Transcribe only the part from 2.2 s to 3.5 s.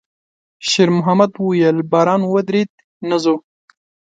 ودرېد، نه ځو؟»